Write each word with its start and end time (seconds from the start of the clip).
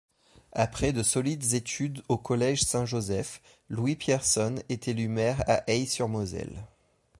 Après 0.53 0.93
de 0.93 1.03
solides 1.03 1.53
études 1.53 2.01
au 2.09 2.17
collège 2.17 2.63
Saint-Joseph, 2.63 3.39
Louis 3.69 3.95
Pierson 3.95 4.55
est 4.67 4.87
élu 4.87 5.07
maire 5.07 5.43
à 5.47 5.61
Ay-sur-Moselle. 5.69 6.65